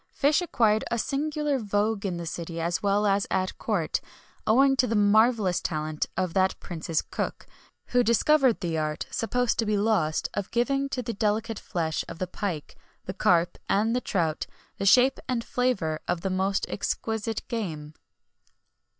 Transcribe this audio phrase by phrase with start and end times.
[0.15, 4.01] fish acquired a singular vogue in the city as well as at court,
[4.47, 7.45] owing to the marvellous talent of that prince's cook,
[7.89, 12.17] who discovered the art, supposed to be lost, of giving to the delicate flesh of
[12.17, 12.75] the pike,
[13.05, 14.47] the carp, and the trout,
[14.79, 17.93] the shape and flavour of the most exquisite game.